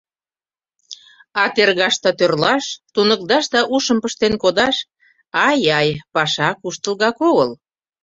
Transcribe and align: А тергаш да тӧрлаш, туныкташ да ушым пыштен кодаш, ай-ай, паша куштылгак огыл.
А 1.41 1.43
тергаш 1.55 1.95
да 2.03 2.11
тӧрлаш, 2.17 2.65
туныкташ 2.93 3.45
да 3.55 3.61
ушым 3.75 3.97
пыштен 4.03 4.33
кодаш, 4.43 4.75
ай-ай, 5.47 5.89
паша 6.13 6.49
куштылгак 6.61 7.17
огыл. 7.29 7.51